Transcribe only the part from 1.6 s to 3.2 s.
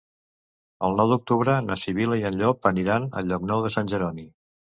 na Sibil·la i en Llop aniran